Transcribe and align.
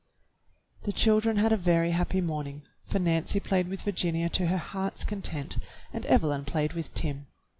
The 0.81 0.91
children 0.91 1.37
had 1.37 1.51
a 1.53 1.57
very 1.57 1.91
happy 1.91 2.21
morning, 2.21 2.63
for 2.87 2.97
Nancy 2.97 3.39
played 3.39 3.67
with 3.67 3.83
Virginia 3.83 4.29
to 4.29 4.47
her 4.47 4.57
heart's 4.57 5.03
content, 5.03 5.59
and 5.93 6.07
Evelyn 6.07 6.43
played 6.43 6.73
with 6.73 6.91
Tim. 6.95 7.27